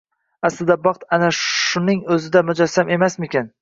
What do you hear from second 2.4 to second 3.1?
mujassam